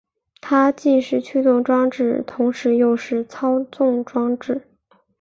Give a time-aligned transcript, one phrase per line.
[0.41, 4.65] 它既是驱动装置同时又是操纵装置。